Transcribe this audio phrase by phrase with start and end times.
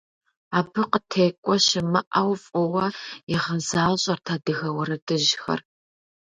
[0.57, 2.85] Абы къытекӏуэ щымыӏэу фӏыуэ
[3.33, 5.59] игъэзащӏэрт адыгэ уэрэдыжьхэр.